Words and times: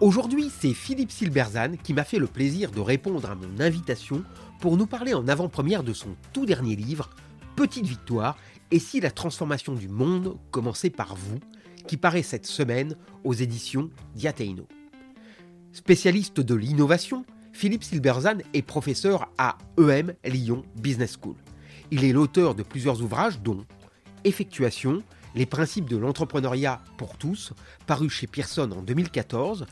Aujourd'hui, 0.00 0.48
c'est 0.56 0.74
Philippe 0.74 1.10
Silberzan 1.10 1.72
qui 1.82 1.92
m'a 1.92 2.04
fait 2.04 2.20
le 2.20 2.28
plaisir 2.28 2.70
de 2.70 2.78
répondre 2.78 3.28
à 3.28 3.34
mon 3.34 3.58
invitation 3.58 4.22
pour 4.60 4.76
nous 4.76 4.86
parler 4.86 5.12
en 5.12 5.26
avant-première 5.26 5.82
de 5.82 5.92
son 5.92 6.14
tout 6.32 6.46
dernier 6.46 6.76
livre, 6.76 7.10
Petite 7.56 7.84
Victoire, 7.84 8.36
et 8.70 8.78
si 8.78 9.00
la 9.00 9.10
transformation 9.10 9.74
du 9.74 9.88
monde 9.88 10.36
commençait 10.52 10.90
par 10.90 11.16
vous, 11.16 11.40
qui 11.88 11.96
paraît 11.96 12.22
cette 12.22 12.46
semaine 12.46 12.94
aux 13.24 13.32
éditions 13.34 13.90
Diateino. 14.14 14.68
Spécialiste 15.72 16.38
de 16.38 16.54
l'innovation, 16.54 17.24
Philippe 17.52 17.82
Silberzan 17.82 18.38
est 18.54 18.62
professeur 18.62 19.28
à 19.36 19.58
EM 19.78 20.14
Lyon 20.24 20.62
Business 20.76 21.18
School. 21.20 21.34
Il 21.90 22.04
est 22.04 22.12
l'auteur 22.12 22.54
de 22.54 22.62
plusieurs 22.62 23.02
ouvrages 23.02 23.40
dont 23.40 23.64
Effectuation, 24.22 25.02
les 25.34 25.46
principes 25.46 25.88
de 25.88 25.96
l'entrepreneuriat 25.96 26.82
pour 26.96 27.16
tous, 27.16 27.52
paru 27.86 28.08
chez 28.08 28.26
Pearson 28.28 28.70
en 28.72 28.82
2014, 28.82 29.66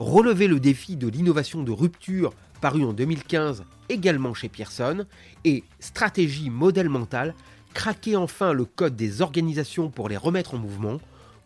Relever 0.00 0.48
le 0.48 0.60
défi 0.60 0.96
de 0.96 1.08
l'innovation 1.08 1.62
de 1.62 1.72
rupture, 1.72 2.32
paru 2.62 2.84
en 2.84 2.94
2015 2.94 3.64
également 3.90 4.32
chez 4.32 4.48
Pearson, 4.48 5.04
et 5.44 5.62
Stratégie 5.78 6.48
modèle 6.48 6.88
mental, 6.88 7.34
craquer 7.74 8.16
enfin 8.16 8.54
le 8.54 8.64
code 8.64 8.96
des 8.96 9.20
organisations 9.20 9.90
pour 9.90 10.08
les 10.08 10.16
remettre 10.16 10.54
en 10.54 10.58
mouvement, 10.58 10.96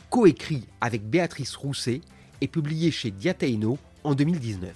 coécrit 0.08 0.68
avec 0.80 1.02
Béatrice 1.02 1.56
Rousset 1.56 2.00
et 2.40 2.46
publié 2.46 2.92
chez 2.92 3.10
Diateino 3.10 3.76
en 4.04 4.14
2019. 4.14 4.72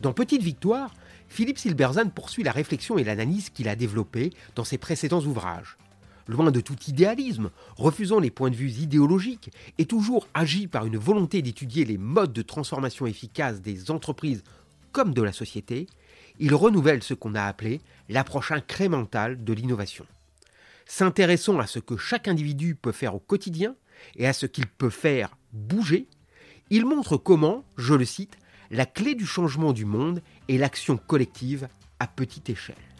Dans 0.00 0.14
Petite 0.14 0.42
Victoire, 0.42 0.94
Philippe 1.28 1.58
Silberzan 1.58 2.08
poursuit 2.08 2.42
la 2.42 2.52
réflexion 2.52 2.96
et 2.96 3.04
l'analyse 3.04 3.50
qu'il 3.50 3.68
a 3.68 3.76
développée 3.76 4.30
dans 4.54 4.64
ses 4.64 4.78
précédents 4.78 5.20
ouvrages 5.20 5.76
loin 6.26 6.50
de 6.50 6.60
tout 6.60 6.76
idéalisme, 6.88 7.50
refusant 7.76 8.20
les 8.20 8.30
points 8.30 8.50
de 8.50 8.56
vue 8.56 8.70
idéologiques, 8.70 9.50
et 9.78 9.86
toujours 9.86 10.26
agi 10.34 10.66
par 10.66 10.86
une 10.86 10.96
volonté 10.96 11.42
d'étudier 11.42 11.84
les 11.84 11.98
modes 11.98 12.32
de 12.32 12.42
transformation 12.42 13.06
efficaces 13.06 13.60
des 13.60 13.90
entreprises 13.90 14.42
comme 14.92 15.14
de 15.14 15.22
la 15.22 15.32
société, 15.32 15.86
il 16.38 16.54
renouvelle 16.54 17.02
ce 17.02 17.14
qu'on 17.14 17.34
a 17.34 17.44
appelé 17.44 17.80
l'approche 18.08 18.52
incrémentale 18.52 19.42
de 19.42 19.52
l'innovation. 19.52 20.06
S'intéressant 20.86 21.58
à 21.58 21.66
ce 21.66 21.78
que 21.78 21.96
chaque 21.96 22.28
individu 22.28 22.74
peut 22.74 22.92
faire 22.92 23.14
au 23.14 23.20
quotidien 23.20 23.76
et 24.16 24.26
à 24.26 24.32
ce 24.32 24.46
qu'il 24.46 24.66
peut 24.66 24.90
faire 24.90 25.36
bouger, 25.52 26.06
il 26.70 26.86
montre 26.86 27.16
comment, 27.16 27.64
je 27.76 27.94
le 27.94 28.04
cite, 28.04 28.36
la 28.70 28.86
clé 28.86 29.14
du 29.14 29.26
changement 29.26 29.72
du 29.72 29.84
monde 29.84 30.22
est 30.48 30.56
l'action 30.56 30.96
collective 30.96 31.68
à 31.98 32.06
petite 32.06 32.48
échelle. 32.50 32.91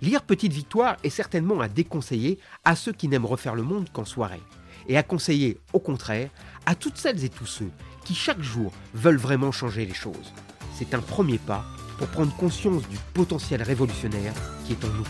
Lire 0.00 0.22
Petite 0.22 0.52
Victoire 0.52 0.96
est 1.02 1.10
certainement 1.10 1.60
à 1.60 1.68
déconseiller 1.68 2.38
à 2.64 2.76
ceux 2.76 2.92
qui 2.92 3.08
n'aiment 3.08 3.26
refaire 3.26 3.54
le 3.54 3.62
monde 3.62 3.88
qu'en 3.92 4.04
soirée, 4.04 4.42
et 4.88 4.96
à 4.96 5.02
conseiller, 5.02 5.58
au 5.72 5.80
contraire, 5.80 6.30
à 6.66 6.74
toutes 6.74 6.96
celles 6.96 7.24
et 7.24 7.28
tous 7.28 7.46
ceux 7.46 7.70
qui 8.04 8.14
chaque 8.14 8.42
jour 8.42 8.72
veulent 8.94 9.16
vraiment 9.16 9.52
changer 9.52 9.84
les 9.84 9.94
choses. 9.94 10.32
C'est 10.74 10.94
un 10.94 11.00
premier 11.00 11.38
pas 11.38 11.64
pour 11.98 12.08
prendre 12.08 12.34
conscience 12.36 12.86
du 12.88 12.98
potentiel 13.14 13.62
révolutionnaire 13.62 14.34
qui 14.64 14.72
est 14.72 14.84
en 14.84 14.88
nous. 14.88 15.06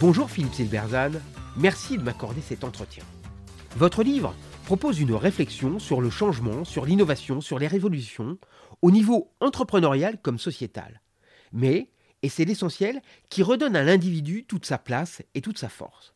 Bonjour 0.00 0.30
Philippe 0.30 0.54
Silberzan, 0.54 1.12
merci 1.56 1.98
de 1.98 2.02
m'accorder 2.02 2.40
cet 2.40 2.62
entretien. 2.62 3.04
Votre 3.76 4.02
livre 4.02 4.34
propose 4.64 5.00
une 5.00 5.14
réflexion 5.14 5.78
sur 5.78 6.00
le 6.00 6.10
changement, 6.10 6.64
sur 6.64 6.84
l'innovation, 6.84 7.40
sur 7.40 7.58
les 7.58 7.66
révolutions, 7.66 8.38
au 8.82 8.90
niveau 8.90 9.32
entrepreneurial 9.40 10.18
comme 10.20 10.38
sociétal. 10.38 11.00
Mais 11.52 11.90
et 12.22 12.28
c'est 12.28 12.44
l'essentiel 12.44 13.00
qui 13.28 13.42
redonne 13.42 13.76
à 13.76 13.84
l'individu 13.84 14.44
toute 14.44 14.66
sa 14.66 14.78
place 14.78 15.22
et 15.34 15.40
toute 15.40 15.58
sa 15.58 15.68
force. 15.68 16.14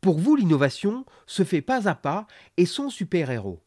Pour 0.00 0.18
vous, 0.18 0.36
l'innovation 0.36 1.04
se 1.26 1.42
fait 1.42 1.60
pas 1.60 1.88
à 1.88 1.94
pas 1.94 2.26
et 2.56 2.66
sans 2.66 2.88
super-héros. 2.88 3.60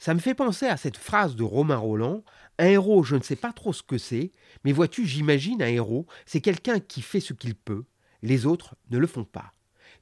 Ça 0.00 0.14
me 0.14 0.20
fait 0.20 0.34
penser 0.34 0.66
à 0.66 0.76
cette 0.76 0.96
phrase 0.96 1.36
de 1.36 1.42
Romain 1.42 1.76
Roland 1.76 2.24
Un 2.58 2.66
héros, 2.66 3.02
je 3.02 3.16
ne 3.16 3.22
sais 3.22 3.36
pas 3.36 3.52
trop 3.52 3.72
ce 3.72 3.82
que 3.82 3.98
c'est, 3.98 4.32
mais 4.64 4.72
vois-tu, 4.72 5.06
j'imagine 5.06 5.62
un 5.62 5.68
héros, 5.68 6.06
c'est 6.26 6.40
quelqu'un 6.40 6.80
qui 6.80 7.02
fait 7.02 7.20
ce 7.20 7.32
qu'il 7.32 7.54
peut, 7.54 7.84
les 8.22 8.46
autres 8.46 8.76
ne 8.90 8.98
le 8.98 9.06
font 9.06 9.24
pas. 9.24 9.52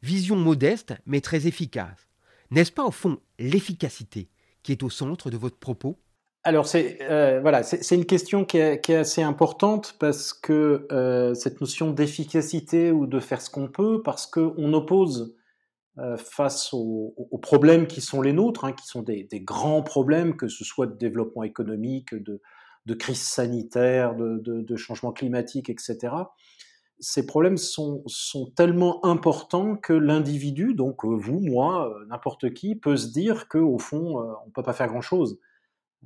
Vision 0.03 0.37
modeste, 0.37 0.95
mais 1.06 1.21
très 1.21 1.47
efficace. 1.47 2.09
N'est-ce 2.51 2.73
pas 2.73 2.85
au 2.85 2.91
fond 2.91 3.19
l'efficacité 3.39 4.29
qui 4.62 4.73
est 4.73 4.83
au 4.83 4.91
centre 4.91 5.31
de 5.31 5.37
votre 5.37 5.59
propos? 5.59 5.99
Alors 6.47 6.69
c'est 6.69 6.99
euh, 7.03 7.41
voilà, 7.41 7.62
une 7.91 8.07
question 8.07 8.45
qui 8.45 8.59
est, 8.59 8.91
assez 8.91 9.21
importante 9.21 9.97
parce 9.99 10.33
que 10.33 10.87
euh, 10.93 11.34
cette 11.34 11.61
notion 11.61 11.91
d'efficacité 11.91 12.93
ou 12.93 13.09
de 13.09 13.19
faire 13.19 13.43
ce 13.43 13.51
qu'on 13.51 13.67
peut, 13.67 14.01
parce 14.01 14.29
qu'on 14.29 14.73
oppose 14.73 15.35
euh, 15.99 16.17
face 16.17 16.73
aux, 16.73 17.41
problèmes 17.43 17.89
qui 17.89 18.01
sont 18.01 18.23
les 18.23 18.33
nôtres, 18.33 18.65
hein, 18.65 18.73
qui 18.73 18.87
sont 18.87 19.03
des, 19.03 19.27
grands 19.41 19.83
problèmes, 19.83 20.37
que 20.37 20.47
ce 20.47 20.65
soit 20.65 20.87
de 20.87 20.95
développement 20.95 21.43
économique, 21.43 22.15
de, 22.15 22.95
crise 22.95 23.23
sanitaire, 23.23 24.15
de, 24.15 24.77
changement 24.77 25.11
climatique, 25.11 25.69
etc. 25.69 26.15
Ces 27.01 27.27
problèmes 27.27 27.56
sont, 27.56 28.05
sont 28.06 28.53
tellement 28.55 29.05
importants 29.05 29.77
que 29.77 29.93
l'individu, 29.93 30.75
donc 30.75 31.05
vous, 31.05 31.41
moi, 31.41 31.93
n'importe 32.09 32.55
qui, 32.55 32.77
peut 32.77 32.97
se 32.97 33.09
dire 33.09 33.49
qu'au 33.49 33.79
fond, 33.79 34.21
on 34.21 34.47
ne 34.47 34.53
peut 34.53 34.62
pas 34.62 34.75
faire 34.75 34.87
grand-chose 34.87 35.41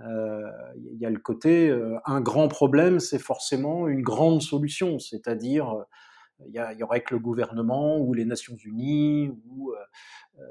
il 0.03 0.99
y 0.99 1.07
a 1.07 1.11
le 1.11 1.19
côté 1.19 1.71
un 2.07 2.21
grand 2.21 2.49
problème, 2.49 3.01
c'est 3.01 3.19
forcément 3.19 3.89
une 3.89 4.03
grande 4.03 4.43
solution, 4.43 4.99
c'est-à-dire 4.99 5.85
il 6.47 6.55
y, 6.55 6.83
aurait 6.83 7.03
que 7.03 7.15
le 7.15 7.21
gouvernement 7.21 7.99
ou 7.99 8.15
les 8.15 8.25
Nations 8.25 8.57
Unies, 8.65 9.31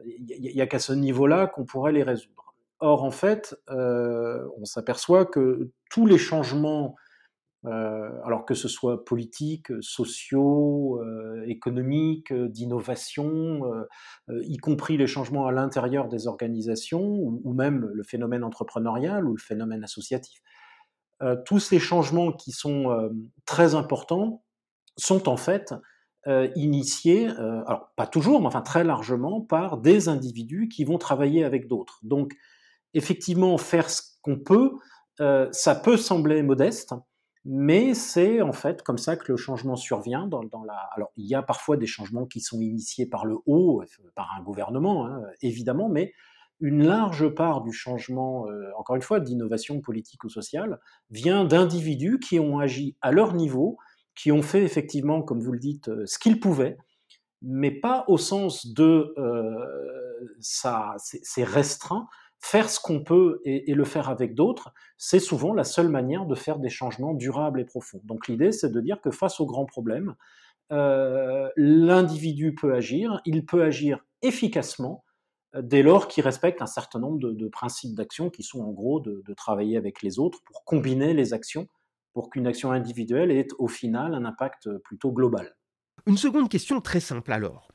il 0.06 0.54
n'y 0.54 0.62
a, 0.62 0.68
qu'à 0.68 0.78
ce 0.80 0.94
niveau-là 0.94 1.48
qu'on 1.48 1.66
pourrait 1.66 1.94
les 1.94 2.04
résoudre. 2.04 2.54
Or, 2.80 3.04
en 3.04 3.12
fait, 3.12 3.56
on 3.68 4.66
s'aperçoit 4.66 5.26
que 5.26 5.72
tous 5.90 6.06
les 6.06 6.20
changements 6.20 6.96
euh, 6.96 7.09
alors 7.66 8.46
que 8.46 8.54
ce 8.54 8.68
soit 8.68 9.04
politique, 9.04 9.68
sociaux, 9.82 11.02
euh, 11.02 11.44
économiques, 11.48 12.32
euh, 12.32 12.48
d'innovation, 12.48 13.62
y 14.30 14.58
compris 14.58 14.98
les 14.98 15.08
changements 15.08 15.48
à 15.48 15.52
l'intérieur 15.52 16.08
des 16.08 16.28
organisations, 16.28 17.04
ou, 17.04 17.54
même 17.54 17.90
le 17.94 18.04
phénomène 18.04 18.44
entrepreneurial 18.44 19.28
ou 19.28 19.34
le 19.34 19.42
phénomène 19.42 19.84
associatif. 19.84 20.42
tous 21.46 21.60
ces 21.60 21.80
changements 21.80 22.32
qui 22.32 22.52
sont 22.52 23.12
très 23.46 23.76
importants 23.76 24.44
sont 24.98 25.28
en 25.28 25.36
fait 25.36 25.74
initiés, 26.56 27.28
alors 27.28 27.92
pas 27.98 28.08
toujours, 28.08 28.40
mais 28.40 28.48
enfin 28.48 28.62
très 28.62 28.84
largement, 28.84 29.42
par 29.42 29.80
des 29.80 30.08
individus 30.08 30.70
qui 30.70 30.86
vont 30.86 30.98
travailler 30.98 31.44
avec 31.44 31.68
d'autres. 31.68 32.00
Donc, 32.04 32.36
effectivement, 32.94 33.58
faire 33.58 33.90
ce 33.90 34.02
qu'on 34.22 34.40
peut, 34.40 34.78
ça 35.52 35.76
peut 35.76 35.98
sembler 35.98 36.44
modeste, 36.44 36.94
mais 37.52 37.96
c'est 37.96 38.44
en 38.44 38.54
fait 38.54 38.84
comme 38.84 39.00
ça 39.00 39.16
que 39.16 39.32
le 39.32 39.36
changement 39.36 39.76
survient. 39.76 40.30
Alors, 40.96 41.12
il 41.18 41.26
y 41.26 41.34
a 41.34 41.42
parfois 41.42 41.78
des 41.78 41.88
changements 41.88 42.28
qui 42.28 42.42
sont 42.42 42.62
initiés 42.62 43.08
par 43.08 43.26
le 43.26 43.38
haut, 43.48 43.82
euh, 43.82 44.12
par 44.14 44.36
un 44.38 44.44
gouvernement, 44.44 45.08
hein, 45.08 45.24
évidemment, 45.42 45.90
mais 45.90 46.14
une 46.60 46.86
large 46.86 47.28
part 47.30 47.64
du 47.64 47.74
changement, 47.74 48.48
euh, 48.48 48.70
encore 48.78 48.98
une 48.98 49.02
fois, 49.02 49.20
d'innovation 49.20 49.82
politique 49.82 50.24
ou 50.26 50.30
sociale, 50.30 50.80
vient 51.10 51.44
d'individus 51.44 52.20
qui 52.20 52.40
ont 52.40 52.60
agi 52.60 52.96
à 53.02 53.12
leur 53.12 53.34
niveau, 53.34 53.80
qui 54.14 54.32
ont 54.32 54.44
fait 54.44 54.62
effectivement, 54.62 55.24
comme 55.24 55.42
vous 55.42 55.54
le 55.54 55.60
dites, 55.60 55.90
euh, 55.90 56.04
ce 56.06 56.20
qu'ils 56.20 56.40
pouvaient, 56.40 56.78
mais 57.42 57.72
pas 57.72 58.06
au 58.10 58.20
sens 58.20 58.68
de 58.68 59.16
ça, 60.42 60.94
c'est 61.00 61.46
restreint, 61.46 62.08
faire 62.40 62.70
ce 62.70 62.80
qu'on 62.80 63.04
peut 63.04 63.42
et, 63.46 63.74
le 63.74 63.84
faire 63.84 64.10
avec 64.10 64.34
d'autres, 64.34 64.74
c'est 64.98 65.20
souvent 65.20 65.54
la 65.54 65.64
seule 65.64 65.90
manière 65.90 66.26
de 66.26 66.36
faire 66.36 66.60
des 66.60 66.70
changements 66.70 67.14
durables 67.14 67.60
et 67.60 67.66
profonds. 67.66 68.02
Donc 68.06 68.28
l'idée, 68.28 68.52
c'est 68.52 68.72
de 68.72 68.82
dire 68.82 69.02
que 69.02 69.12
face 69.12 69.40
aux 69.40 69.46
grands 69.46 69.66
problèmes, 69.66 70.16
euh, 70.72 71.50
l'individu 71.58 72.56
peut 72.56 72.74
agir, 72.74 73.22
il 73.26 73.46
peut 73.46 73.64
agir 73.64 74.06
efficacement 74.22 75.04
euh, 75.56 75.62
dès 75.62 75.84
lors 75.84 76.08
qu'il 76.08 76.24
respecte 76.24 76.62
un 76.62 76.68
certain 76.68 77.00
nombre 77.00 77.20
de, 77.20 77.48
principes 77.48 77.96
d'action 77.96 78.30
qui 78.30 78.44
sont 78.44 78.62
en 78.62 78.72
gros 78.72 79.00
de, 79.00 79.22
de, 79.26 79.34
travailler 79.34 79.78
avec 79.78 80.02
les 80.02 80.20
autres 80.20 80.40
pour 80.46 80.64
combiner 80.64 81.14
les 81.14 81.34
actions 81.34 81.68
pour 82.14 82.30
qu'une 82.30 82.48
action 82.48 82.72
individuelle 82.72 83.32
ait 83.32 83.48
au 83.58 83.68
final 83.68 84.14
un 84.14 84.26
impact 84.26 84.70
plutôt 84.80 85.12
global. 85.12 85.56
Une 86.06 86.18
seconde 86.18 86.50
question 86.50 86.82
très 86.82 87.00
simple 87.00 87.32
alors. 87.32 87.72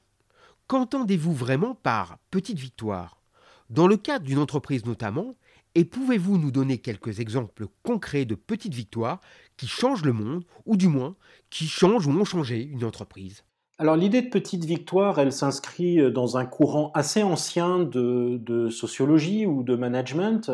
Qu'entendez-vous 0.67 1.33
vraiment 1.33 1.75
par 1.75 2.19
petite 2.31 2.59
victoire? 2.59 3.24
Dans 3.71 3.87
le 3.87 3.97
cadre 3.97 4.25
d'une 4.25 4.39
entreprise 4.39 4.85
notamment, 4.87 5.35
Et 5.77 5.85
pouvez-vous 5.85 6.39
nous 6.39 6.53
donner 6.53 6.79
quelques 6.79 7.19
exemples 7.19 7.67
concrets 7.83 8.25
de 8.25 8.37
petites 8.37 8.75
victoires 8.75 9.21
qui 9.57 9.67
changent 9.67 10.05
le 10.05 10.13
monde, 10.13 10.45
ou 10.67 10.77
du 10.77 10.87
moins 10.87 11.17
qui 11.51 11.67
changent 11.67 12.07
ou 12.07 12.13
ont 12.13 12.25
changé 12.25 12.63
une 12.63 12.85
entreprise? 12.85 13.43
Alors 13.79 13.97
l'idée 13.97 14.23
de 14.23 14.29
petite 14.29 14.65
victoire, 14.65 15.19
elle 15.19 15.33
s'inscrit 15.33 16.01
euh, 16.01 16.11
dans 16.11 16.37
un 16.37 16.47
courant 16.47 16.93
assez 16.95 17.25
ancien 17.25 17.81
de, 17.81 18.69
sociologie 18.71 19.47
ou 19.47 19.65
de 19.65 19.75
management, 19.75 20.53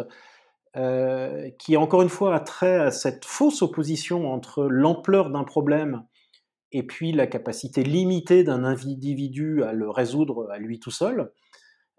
euh, 0.76 1.50
qui 1.58 1.76
encore 1.76 2.00
une 2.00 2.08
fois 2.08 2.34
a 2.34 2.40
trait 2.40 2.76
à 2.76 2.90
cette 2.90 3.26
fausse 3.26 3.60
opposition 3.60 4.32
entre 4.32 4.64
l'ampleur 4.64 5.28
d'un 5.28 5.44
problème 5.44 6.04
et 6.72 6.82
puis 6.82 7.12
la 7.12 7.26
capacité 7.26 7.82
limitée 7.82 8.42
d'un 8.42 8.64
individu 8.64 9.64
à 9.64 9.72
le 9.72 9.90
résoudre 9.90 10.48
à 10.50 10.58
lui 10.58 10.80
tout 10.80 10.92
seul. 10.92 11.30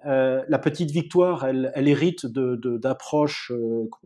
Euh, 0.06 0.44
la 0.48 0.60
petite 0.60 0.92
victoire, 0.92 1.46
elle, 1.46 1.72
hérite 1.76 2.26
d'approches 2.26 3.52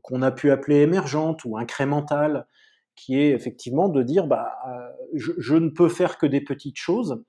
qu'on 0.02 0.22
a 0.22 0.32
pu 0.32 0.52
appeler 0.52 0.82
émergentes 0.82 1.46
ou 1.46 1.58
incrémentales, 1.58 2.48
qui 2.96 3.20
est 3.20 3.32
effectivement 3.32 3.90
de 3.90 4.04
dire 4.04 4.28
bah, 4.28 4.54
euh, 4.68 4.90
je, 5.14 5.56
ne 5.56 5.70
peux 5.70 5.90
faire 5.90 6.18
que 6.18 6.26
des 6.26 6.42
petites 6.42 6.78
choses. 6.78 7.24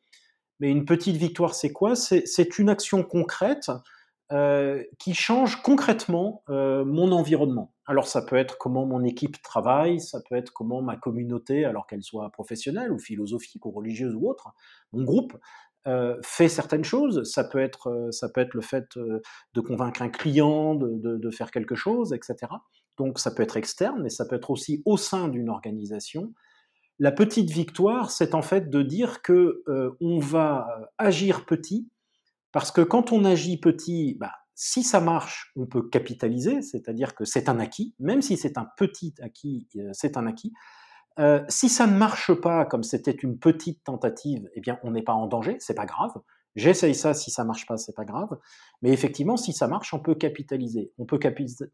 Mais 0.61 0.71
une 0.71 0.87
petite 0.87 1.17
victoire, 1.17 1.55
c'est 1.55 1.73
quoi? 1.73 1.95
C'est 1.97 2.59
une 2.59 2.71
action 2.71 3.03
concrète 3.03 3.71
euh, 4.33 4.83
qui 4.99 5.15
change 5.15 5.63
concrètement 5.63 6.43
euh, 6.49 6.85
mon 6.85 7.13
environnement. 7.13 7.75
Alors 7.87 8.09
ça 8.09 8.23
peut 8.23 8.37
être 8.37 8.59
comment 8.59 8.87
mon 8.87 9.05
équipe 9.05 9.41
travaille, 9.43 10.01
ça 10.01 10.21
peut 10.29 10.35
être 10.35 10.53
comment 10.53 10.83
ma 10.83 10.97
communauté, 10.97 11.65
alors 11.65 11.87
qu'elle 11.87 12.03
soit 12.03 12.29
professionnelle 12.31 12.91
ou 12.91 12.99
philosophique 12.99 13.65
ou 13.67 13.71
religieuse 13.71 14.17
ou 14.17 14.29
autre, 14.29 14.49
mon 14.93 15.05
groupe 15.05 15.37
fait 16.23 16.49
certaines 16.49 16.85
choses. 16.85 17.23
Ça 17.25 17.45
peut 17.45 17.61
être, 17.61 18.09
ça 18.11 18.29
peut 18.29 18.41
être 18.41 18.55
le 18.55 18.61
fait 18.61 18.87
de 18.97 19.61
convaincre 19.61 20.03
un 20.03 20.09
client 20.09 20.75
de, 20.75 21.17
de 21.17 21.31
faire 21.31 21.51
quelque 21.51 21.75
chose, 21.75 22.13
etc. 22.13 22.49
Donc 22.97 23.19
ça 23.19 23.31
peut 23.31 23.43
être 23.43 23.57
externe, 23.57 24.03
mais 24.03 24.11
ça 24.11 24.25
peut 24.25 24.37
être 24.37 24.51
aussi 24.51 24.83
au 24.85 24.97
sein 24.97 25.29
d'une 25.29 25.51
organisation. 25.51 26.33
La 26.99 27.13
petite 27.13 27.51
victoire, 27.51 28.11
c'est 28.11 28.35
en 28.35 28.43
fait 28.43 28.71
de 28.71 28.83
dire 28.83 29.21
que 29.21 29.63
euh, 29.69 29.91
on 30.01 30.19
va 30.19 30.67
euh, 30.81 30.87
agir 30.97 31.45
petit, 31.45 31.91
parce 32.53 32.73
que 32.73 32.81
quand 32.81 33.13
on 33.13 33.25
agit 33.25 33.59
petit, 33.59 34.17
bah, 34.19 34.33
si 34.55 34.83
ça 34.83 35.01
marche, 35.01 35.53
on 35.57 35.67
peut 35.67 35.87
capitaliser, 35.91 36.63
c'est-à-dire 36.63 37.15
que 37.15 37.27
c'est 37.27 37.51
un 37.51 37.61
acquis, 37.61 37.95
même 37.99 38.23
si 38.23 38.39
c'est 38.39 38.57
un 38.57 38.67
petit 38.79 39.15
acquis, 39.21 39.69
euh, 39.77 39.91
c'est 39.93 40.17
un 40.17 40.27
acquis. 40.27 40.55
Si 41.49 41.69
ça 41.69 41.87
ne 41.87 41.97
marche 41.97 42.33
pas, 42.35 42.65
comme 42.67 42.83
c'était 42.83 43.11
une 43.11 43.39
petite 43.39 43.83
tentative, 43.85 44.49
eh 44.55 44.61
bien, 44.61 44.79
on 44.83 44.91
n'est 44.91 45.03
pas 45.03 45.15
en 45.15 45.27
danger, 45.27 45.57
c'est 45.61 45.75
pas 45.75 45.87
grave. 45.87 46.13
J'essaye 46.57 46.95
ça, 46.95 47.13
si 47.13 47.31
ça 47.31 47.45
marche 47.45 47.67
pas, 47.67 47.77
c'est 47.77 47.95
pas 47.95 48.07
grave. 48.07 48.39
Mais 48.81 48.91
effectivement, 48.91 49.37
si 49.37 49.53
ça 49.53 49.69
marche, 49.69 49.93
on 49.93 49.99
peut 50.01 50.15
capitaliser. 50.15 50.93
On 50.99 51.05
peut 51.05 51.19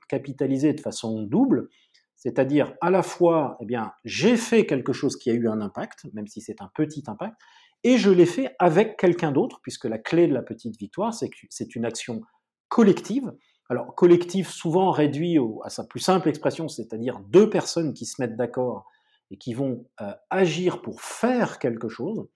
capitaliser 0.09 0.73
de 0.73 0.81
façon 0.81 1.23
double, 1.23 1.69
c'est-à-dire 2.17 2.75
à 2.81 2.91
la 2.91 3.03
fois, 3.03 3.57
eh 3.61 3.65
bien, 3.65 3.93
j'ai 4.05 4.37
fait 4.37 4.67
quelque 4.67 4.93
chose 4.93 5.17
qui 5.17 5.31
a 5.31 5.35
eu 5.35 5.49
un 5.49 5.61
impact, 5.61 6.07
même 6.15 6.27
si 6.27 6.41
c'est 6.41 6.61
un 6.61 6.71
petit 6.75 7.05
impact, 7.07 7.37
et 7.85 7.97
je 7.97 8.11
l'ai 8.11 8.27
fait 8.27 8.55
avec 8.59 8.97
quelqu'un 8.97 9.33
d'autre, 9.33 9.61
puisque 9.63 9.87
la 9.87 9.99
clé 9.99 10.29
de 10.29 10.35
la 10.35 10.43
petite 10.43 10.77
victoire, 10.79 11.15
c'est 11.15 11.29
que 11.29 11.37
c'est 11.49 11.75
une 11.75 11.85
action 11.85 12.23
collective. 12.69 13.33
Alors, 13.69 13.95
collective 13.95 14.49
souvent 14.49 14.91
réduit 14.91 15.39
à 15.65 15.71
sa 15.71 15.85
plus 15.85 16.01
simple 16.01 16.29
expression, 16.29 16.69
c'est-à-dire 16.69 17.21
deux 17.29 17.49
personnes 17.51 17.95
qui 17.95 18.07
se 18.07 18.21
mettent 18.21 18.37
d'accord 18.37 18.87
et 19.33 19.39
qui 19.39 19.55
vont 19.55 19.87
euh, 20.01 20.13
agir 20.31 20.83
pour 20.83 21.01
faire 21.01 21.59
quelque 21.59 21.89
chose. 21.89 22.29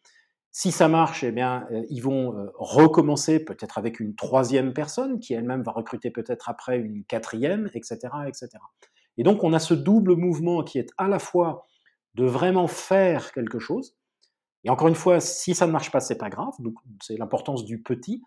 Si 0.51 0.73
ça 0.73 0.89
marche, 0.89 1.23
eh 1.23 1.31
bien, 1.31 1.69
euh, 1.71 1.85
ils 1.91 2.01
vont 2.01 2.35
euh, 2.35 2.47
recommencer 2.55 3.45
peut-être 3.45 3.77
avec 3.77 4.01
une 4.01 4.17
troisième 4.17 4.73
personne 4.73 5.21
qui 5.21 5.35
elle-même 5.35 5.63
va 5.63 5.73
recruter 5.73 6.11
peut-être 6.11 6.49
après 6.49 6.79
une 6.79 7.05
quatrième, 7.05 7.71
etc., 7.75 7.99
etc. 8.27 8.49
Et 9.19 9.23
donc, 9.23 9.45
on 9.45 9.53
a 9.53 9.59
ce 9.59 9.75
double 9.75 10.17
mouvement 10.17 10.65
qui 10.65 10.79
est 10.79 10.91
à 10.97 11.07
la 11.07 11.19
fois 11.19 11.67
de 12.15 12.25
vraiment 12.25 12.67
faire 12.67 13.31
quelque 13.33 13.59
chose. 13.59 13.95
Et 14.65 14.71
encore 14.71 14.89
une 14.89 14.95
fois, 14.95 15.21
si 15.21 15.55
ça 15.55 15.67
ne 15.67 15.73
marche 15.73 15.91
pas, 15.91 16.01
c'est 16.01 16.19
pas 16.19 16.31
grave. 16.31 16.55
C'est 17.03 17.19
l'importance 17.19 17.65
du 17.65 17.83
petit. 17.83 18.23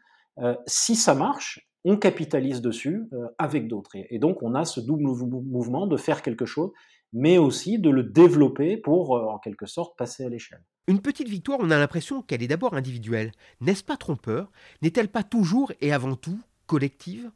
Si 0.68 0.96
ça 0.96 1.14
marche, 1.16 1.68
on 1.84 1.98
capitalise 1.98 2.62
dessus 2.62 3.10
avec 3.38 3.68
d'autres. 3.68 3.92
Et, 3.96 4.20
donc, 4.20 4.42
on 4.42 4.56
a 4.56 4.64
ce 4.64 4.80
double 4.80 5.04
mouvement 5.04 5.86
de 5.86 5.98
faire 5.98 6.22
quelque 6.22 6.46
chose, 6.46 6.72
mais 7.14 7.38
aussi 7.38 7.80
de 7.80 7.90
le 7.90 8.04
développer 8.04 8.78
pour, 8.78 9.12
en 9.12 9.40
quelque 9.40 9.66
sorte, 9.66 9.98
passer 9.98 10.26
à 10.26 10.30
l'échelle. 10.30 10.64
Une 10.88 11.02
petite 11.02 11.30
victoire, 11.30 11.60
on 11.62 11.70
a 11.70 11.78
l'impression 11.78 12.24
qu'elle 12.24 12.42
est 12.42 12.48
d'abord 12.48 12.74
individuelle. 12.74 13.32
N'est-ce 13.62 13.84
pas 13.84 13.96
trompeur? 13.96 14.52
N'est-elle 14.82 15.08
pas 15.08 15.24
toujours 15.24 15.72
et 15.82 15.94
avant 15.94 16.16
tout 16.16 16.40
collective? 16.66 17.30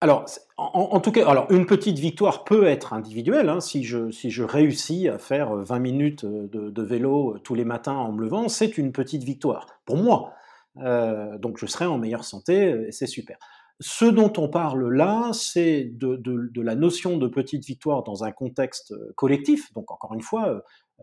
Alors, 0.00 0.26
en, 0.56 1.00
tout 1.00 1.10
cas, 1.10 1.26
alors 1.26 1.50
une 1.50 1.66
petite 1.66 1.98
victoire 1.98 2.44
peut 2.44 2.66
être 2.66 2.92
individuelle. 2.92 3.48
Hein. 3.48 3.60
si, 3.60 3.82
je, 3.82 4.12
si 4.12 4.30
je 4.30 4.44
réussis 4.44 5.08
à 5.08 5.18
faire 5.18 5.54
20 5.54 5.78
minutes 5.80 6.24
de, 6.24 6.82
vélo 6.82 7.38
tous 7.42 7.54
les 7.54 7.64
matins 7.64 7.96
en 7.96 8.12
me 8.12 8.22
levant, 8.22 8.48
c'est 8.48 8.78
une 8.78 8.92
petite 8.92 9.24
victoire 9.24 9.66
pour 9.86 9.96
moi. 9.96 10.34
Euh, 10.76 11.36
donc, 11.38 11.58
je 11.58 11.66
serai 11.66 11.86
en 11.86 11.98
meilleure 11.98 12.24
santé 12.24 12.86
et 12.86 12.92
c'est 12.92 13.08
super. 13.08 13.38
Ce 13.80 14.04
dont 14.04 14.32
on 14.38 14.48
parle 14.48 14.92
là, 14.92 15.30
c'est 15.32 15.84
de, 15.84 16.60
la 16.60 16.74
notion 16.74 17.16
de 17.16 17.28
petite 17.28 17.64
victoire 17.64 18.02
dans 18.02 18.24
un 18.24 18.32
contexte 18.32 18.92
collectif. 19.14 19.72
Donc, 19.74 19.92
encore 19.92 20.14
une 20.14 20.22
fois, 20.22 20.48
euh, 20.48 20.60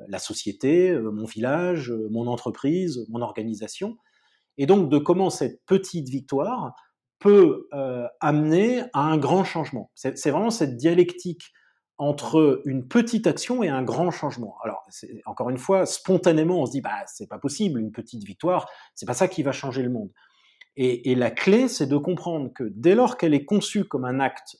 la 0.09 0.19
société, 0.19 0.89
euh, 0.89 1.09
mon 1.09 1.25
village, 1.25 1.89
euh, 1.89 2.09
mon 2.11 2.27
entreprise, 2.27 3.05
mon 3.07 3.21
organisation, 3.21 3.97
et 4.57 4.65
donc 4.65 4.89
de 4.89 4.97
comment 4.97 5.29
cette 5.29 5.65
petite 5.65 6.09
victoire 6.09 6.75
peut 7.19 7.67
amener 8.19 8.83
à 8.93 9.01
un 9.01 9.17
grand 9.17 9.43
changement. 9.43 9.89
C'est 9.95 10.29
vraiment 10.29 10.51
cette 10.51 10.77
dialectique 10.77 11.53
entre 11.97 12.61
une 12.65 12.87
petite 12.87 13.25
action 13.25 13.63
et 13.63 13.69
un 13.69 13.83
grand 13.83 14.11
changement. 14.11 14.57
Alors, 14.63 14.85
encore 15.25 15.49
une 15.49 15.57
fois, 15.57 15.85
spontanément, 15.85 16.61
on 16.61 16.65
se 16.65 16.71
dit, 16.71 16.81
bah, 16.81 17.03
c'est 17.07 17.27
pas 17.27 17.39
possible, 17.39 17.79
une 17.79 17.91
petite 17.91 18.23
victoire, 18.23 18.69
c'est 18.95 19.05
pas 19.05 19.13
ça 19.13 19.27
qui 19.27 19.43
va 19.43 19.53
changer 19.53 19.81
le 19.81 19.89
monde. 19.89 20.11
Et, 20.77 21.15
la 21.15 21.31
clé, 21.31 21.67
c'est 21.69 21.87
de 21.87 21.97
comprendre 21.97 22.51
que 22.53 22.65
dès 22.75 22.95
lors 22.95 23.17
qu'elle 23.17 23.33
est 23.33 23.45
conçue 23.45 23.85
comme 23.85 24.03
un 24.03 24.19
acte 24.19 24.57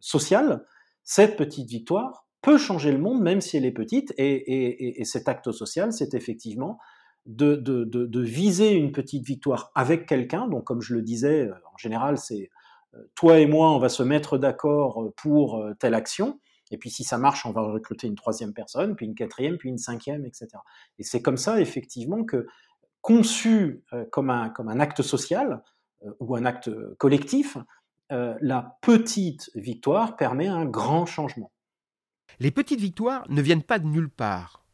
social, 0.00 0.64
cette 1.04 1.36
petite 1.36 1.68
victoire 1.68 2.28
peut 2.42 2.58
changer 2.58 2.92
le 2.92 2.98
monde, 2.98 3.22
même 3.22 3.40
si 3.40 3.56
elle 3.56 3.64
est 3.64 3.72
petite. 3.72 4.12
Et, 4.18 5.02
cet 5.04 5.28
acte 5.28 5.50
social, 5.52 5.92
c'est 5.92 6.14
effectivement 6.14 6.78
de, 7.26 8.20
viser 8.20 8.72
une 8.72 8.92
petite 8.92 9.24
victoire 9.24 9.70
avec 9.74 10.06
quelqu'un. 10.06 10.48
Donc, 10.48 10.64
comme 10.64 10.80
je 10.80 10.94
le 10.94 11.02
disais, 11.02 11.46
euh, 11.46 11.54
en 11.72 11.76
général, 11.76 12.18
c'est 12.18 12.50
euh, 12.94 12.98
toi 13.14 13.38
et 13.38 13.46
moi, 13.46 13.72
on 13.72 13.78
va 13.78 13.88
se 13.88 14.02
mettre 14.02 14.38
d'accord 14.38 15.02
euh, 15.02 15.14
pour 15.16 15.64
telle 15.78 15.94
action. 15.94 16.38
Et 16.70 16.76
puis, 16.76 16.90
si 16.90 17.04
ça 17.04 17.16
marche, 17.16 17.46
on 17.46 17.52
va 17.52 17.62
recruter 17.62 18.06
une 18.06 18.14
troisième 18.14 18.52
personne, 18.52 18.94
puis 18.94 19.06
une 19.06 19.14
quatrième, 19.14 19.56
puis 19.56 19.70
une 19.70 19.78
cinquième, 19.78 20.26
etc. 20.26 20.48
Et 20.98 21.02
c'est 21.02 21.22
comme 21.22 21.38
ça, 21.38 21.60
effectivement, 21.60 22.24
que 22.24 22.46
conçu 23.00 23.84
comme 24.10 24.30
un, 24.30 24.50
comme 24.50 24.68
un 24.68 24.80
acte 24.80 25.02
social 25.02 25.62
ou 26.20 26.36
un 26.36 26.44
acte 26.44 26.70
collectif, 26.96 27.56
la 28.10 28.78
petite 28.82 29.50
victoire 29.54 30.16
permet 30.16 30.48
un 30.48 30.64
grand 30.64 31.06
changement. 31.06 31.52
Les 32.40 32.50
petites 32.50 32.80
victoires 32.80 33.24
ne 33.28 33.42
viennent 33.42 33.62
pas 33.62 33.78
de 33.78 33.86
nulle 33.86 34.10
part. 34.10 34.64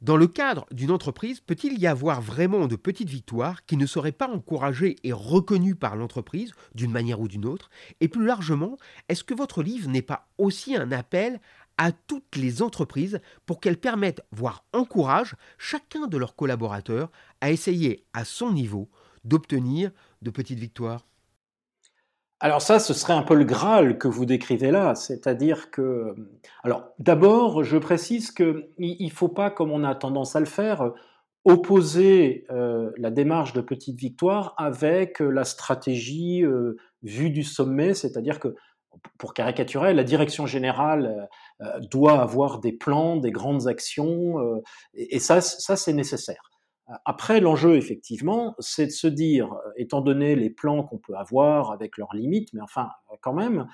Dans 0.00 0.16
le 0.16 0.28
cadre 0.28 0.64
d'une 0.70 0.92
entreprise, 0.92 1.40
peut-il 1.40 1.76
y 1.76 1.88
avoir 1.88 2.20
vraiment 2.20 2.68
de 2.68 2.76
petites 2.76 3.08
victoires 3.08 3.64
qui 3.66 3.76
ne 3.76 3.86
seraient 3.86 4.12
pas 4.12 4.28
encouragées 4.28 4.94
et 5.02 5.12
reconnues 5.12 5.74
par 5.74 5.96
l'entreprise 5.96 6.52
d'une 6.76 6.92
manière 6.92 7.20
ou 7.20 7.26
d'une 7.26 7.46
autre? 7.46 7.68
Et 8.00 8.06
plus 8.06 8.24
largement, 8.24 8.76
est-ce 9.08 9.24
que 9.24 9.34
votre 9.34 9.60
livre 9.60 9.88
n'est 9.88 10.02
pas 10.02 10.28
aussi 10.38 10.76
un 10.76 10.92
appel 10.92 11.40
à 11.78 11.90
toutes 11.90 12.36
les 12.36 12.62
entreprises 12.62 13.20
pour 13.44 13.58
qu'elles 13.58 13.80
permettent, 13.80 14.22
voire 14.30 14.64
encouragent, 14.72 15.34
chacun 15.58 16.06
de 16.06 16.16
leurs 16.16 16.36
collaborateurs 16.36 17.10
à 17.40 17.50
essayer 17.50 18.06
à 18.12 18.24
son 18.24 18.52
niveau 18.52 18.88
d'obtenir 19.24 19.90
de 20.22 20.30
petites 20.30 20.58
victoires 20.58 21.08
alors 22.40 22.62
ça, 22.62 22.78
ce 22.78 22.94
serait 22.94 23.14
un 23.14 23.22
peu 23.22 23.34
le 23.34 23.44
Graal 23.44 23.98
que 23.98 24.06
vous 24.06 24.24
décrivez 24.24 24.70
là, 24.70 24.94
c'est-à-dire 24.94 25.72
que... 25.72 26.14
Alors 26.62 26.84
d'abord, 27.00 27.64
je 27.64 27.76
précise 27.76 28.30
qu'il 28.30 28.68
ne 28.78 29.10
faut 29.10 29.28
pas, 29.28 29.50
comme 29.50 29.72
on 29.72 29.82
a 29.82 29.96
tendance 29.96 30.36
à 30.36 30.40
le 30.40 30.46
faire, 30.46 30.92
opposer 31.44 32.44
euh, 32.50 32.90
la 32.96 33.10
démarche 33.10 33.54
de 33.54 33.60
petite 33.60 33.98
victoire 33.98 34.54
avec 34.56 35.18
la 35.18 35.44
stratégie 35.44 36.44
euh, 36.44 36.76
vue 37.02 37.30
du 37.30 37.42
sommet, 37.42 37.94
c'est-à-dire 37.94 38.38
que, 38.38 38.54
pour 39.18 39.34
caricaturer, 39.34 39.94
la 39.94 40.04
direction 40.04 40.46
générale 40.46 41.28
euh, 41.60 41.80
doit 41.90 42.20
avoir 42.20 42.60
des 42.60 42.72
plans, 42.72 43.16
des 43.16 43.30
grandes 43.30 43.66
actions, 43.66 44.60
et, 44.94 45.18
ça, 45.18 45.40
ça 45.40 45.74
c'est 45.76 45.92
nécessaire. 45.92 46.47
Après, 47.04 47.40
l'enjeu, 47.40 47.76
effectivement, 47.76 48.54
c'est 48.60 48.86
de 48.86 48.90
se 48.90 49.06
dire, 49.06 49.52
euh, 49.52 49.70
étant 49.76 50.00
donné 50.00 50.34
les 50.34 50.48
plans 50.48 50.82
qu'on 50.82 50.98
peut 50.98 51.16
avoir 51.16 51.70
avec 51.70 51.98
leurs 51.98 52.14
limites, 52.14 52.52
mais 52.54 52.62
enfin, 52.62 52.88
quand 53.20 53.34
même, 53.34 53.66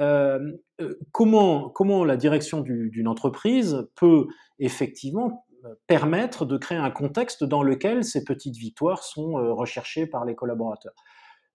euh, 0.00 0.56
euh, 0.80 0.98
comment, 1.12 2.04
la 2.04 2.16
direction 2.16 2.62
d'une 2.62 3.08
entreprise 3.08 3.88
peut 3.94 4.26
effectivement 4.58 5.46
permettre 5.86 6.44
de 6.44 6.56
créer 6.56 6.78
un 6.78 6.90
contexte 6.90 7.44
dans 7.44 7.62
lequel 7.62 8.04
ces 8.04 8.24
petites 8.24 8.56
victoires 8.56 9.04
sont 9.04 9.34
recherchées 9.54 10.06
par 10.08 10.24
les 10.24 10.34
collaborateurs. 10.34 10.94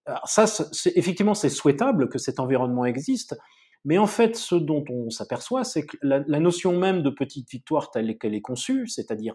Alors 0.06 0.26
ça, 0.26 0.46
effectivement, 0.94 1.34
c'est 1.34 1.50
souhaitable 1.50 2.08
que 2.08 2.16
cet 2.16 2.40
environnement 2.40 2.86
existe, 2.86 3.36
Mais 3.84 3.98
en 3.98 4.06
fait, 4.06 4.34
ce 4.34 4.54
dont 4.54 4.84
on 4.88 5.10
s'aperçoit, 5.10 5.64
c'est 5.64 5.84
que 5.84 5.98
la, 6.00 6.40
notion 6.40 6.78
même 6.78 7.02
de 7.02 7.10
petite 7.10 7.50
victoire 7.50 7.90
telle 7.90 8.16
qu'elle 8.16 8.34
est 8.34 8.40
conçue, 8.40 8.88
c'est-à-dire 8.88 9.34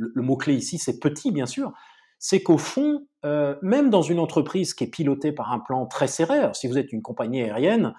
le, 0.00 0.22
mot-clé 0.22 0.54
ici, 0.54 0.78
c'est 0.78 0.98
petit, 0.98 1.30
bien 1.30 1.46
sûr, 1.46 1.72
c'est 2.18 2.42
qu'au 2.42 2.58
fond, 2.58 3.06
euh, 3.24 3.56
même 3.62 3.90
dans 3.90 4.02
une 4.02 4.18
entreprise 4.18 4.74
qui 4.74 4.84
est 4.84 4.90
pilotée 4.90 5.32
par 5.32 5.52
un 5.52 5.58
plan 5.58 5.86
très 5.86 6.06
serré, 6.06 6.48
si 6.52 6.68
vous 6.68 6.78
êtes 6.78 6.92
une 6.92 7.02
compagnie 7.02 7.42
aérienne, 7.42 7.94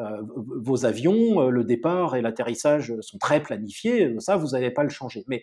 euh, 0.00 0.22
vos 0.62 0.84
avions, 0.84 1.40
euh, 1.40 1.50
le 1.50 1.64
départ 1.64 2.16
et 2.16 2.22
l'atterrissage 2.22 2.94
sont 3.00 3.18
très 3.18 3.42
planifiés, 3.42 4.14
ça, 4.18 4.36
vous 4.36 4.48
n'allez 4.48 4.70
pas 4.70 4.82
le 4.82 4.88
changer. 4.88 5.24
Mais 5.28 5.42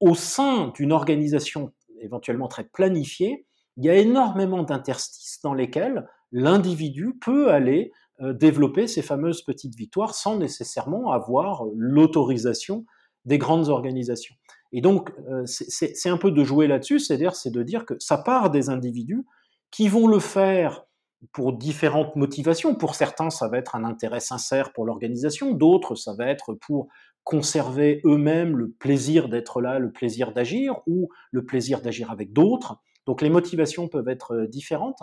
au 0.00 0.14
sein 0.14 0.72
d'une 0.74 0.92
organisation 0.92 1.72
éventuellement 2.00 2.48
très 2.48 2.64
planifiée, 2.64 3.46
il 3.76 3.84
y 3.84 3.90
a 3.90 3.94
énormément 3.94 4.62
d'interstices 4.62 5.40
dans 5.42 5.54
lesquels 5.54 6.08
l'individu 6.30 7.16
peut 7.20 7.50
aller 7.50 7.92
développer 8.20 8.86
ces 8.86 9.02
fameuses 9.02 9.42
petites 9.42 9.74
victoires 9.74 10.14
sans 10.14 10.36
nécessairement 10.36 11.10
avoir 11.10 11.64
l'autorisation 11.74 12.84
des 13.24 13.38
grandes 13.38 13.68
organisations. 13.68 14.34
Et 14.72 14.80
donc, 14.80 15.12
c'est 15.46 16.08
un 16.08 16.16
peu 16.16 16.30
de 16.30 16.44
jouer 16.44 16.66
là-dessus, 16.66 16.98
c'est-à-dire 16.98 17.34
c'est 17.34 17.50
de 17.50 17.62
dire 17.62 17.84
que 17.84 17.94
ça 17.98 18.18
part 18.18 18.50
des 18.50 18.70
individus 18.70 19.24
qui 19.70 19.88
vont 19.88 20.06
le 20.06 20.18
faire 20.18 20.84
pour 21.32 21.52
différentes 21.52 22.16
motivations. 22.16 22.74
Pour 22.74 22.94
certains, 22.94 23.30
ça 23.30 23.48
va 23.48 23.58
être 23.58 23.76
un 23.76 23.84
intérêt 23.84 24.20
sincère 24.20 24.72
pour 24.72 24.84
l'organisation, 24.84 25.52
d'autres, 25.52 25.94
ça 25.94 26.14
va 26.14 26.26
être 26.26 26.54
pour 26.54 26.88
conserver 27.24 28.00
eux-mêmes 28.04 28.56
le 28.56 28.70
plaisir 28.70 29.28
d'être 29.28 29.60
là, 29.60 29.78
le 29.78 29.92
plaisir 29.92 30.32
d'agir, 30.32 30.80
ou 30.86 31.08
le 31.30 31.44
plaisir 31.44 31.80
d'agir 31.80 32.10
avec 32.10 32.32
d'autres. 32.32 32.78
Donc 33.06 33.22
les 33.22 33.30
motivations 33.30 33.88
peuvent 33.88 34.08
être 34.08 34.34
euh, 34.34 34.46
différentes. 34.46 35.02